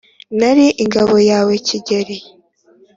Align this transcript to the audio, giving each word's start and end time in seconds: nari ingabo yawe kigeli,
nari 0.39 0.65
ingabo 0.83 1.15
yawe 1.29 1.53
kigeli, 1.67 2.17